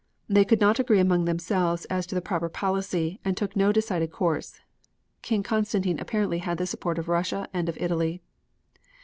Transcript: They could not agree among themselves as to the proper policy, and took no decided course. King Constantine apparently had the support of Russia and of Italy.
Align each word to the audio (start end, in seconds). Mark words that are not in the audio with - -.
They 0.27 0.45
could 0.45 0.59
not 0.59 0.79
agree 0.79 0.97
among 0.99 1.25
themselves 1.25 1.85
as 1.85 2.07
to 2.07 2.15
the 2.15 2.23
proper 2.23 2.49
policy, 2.49 3.19
and 3.23 3.37
took 3.37 3.55
no 3.55 3.71
decided 3.71 4.11
course. 4.11 4.59
King 5.21 5.43
Constantine 5.43 5.99
apparently 5.99 6.39
had 6.39 6.57
the 6.57 6.65
support 6.65 6.97
of 6.97 7.07
Russia 7.07 7.47
and 7.53 7.69
of 7.69 7.77
Italy. 7.79 8.23